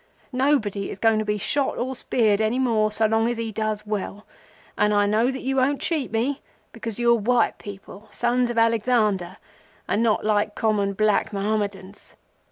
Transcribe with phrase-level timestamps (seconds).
[0.33, 3.85] Nobody is going to be shot or speared any more so long as he does
[3.85, 4.25] well,
[4.75, 10.25] and I know that you won't cheat me because you're white people—sons of Alexander—and not
[10.25, 12.15] like common, black Mohammedans.